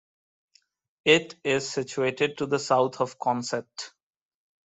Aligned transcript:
It 1.05 1.35
is 1.43 1.69
situated 1.69 2.39
to 2.39 2.47
the 2.47 2.57
south 2.57 3.01
of 3.01 3.19
Consett. 3.19 3.91